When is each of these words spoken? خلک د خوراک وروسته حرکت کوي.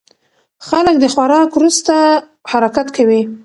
خلک 0.67 0.95
د 0.99 1.05
خوراک 1.13 1.49
وروسته 1.53 1.95
حرکت 2.51 2.87
کوي. 2.97 3.21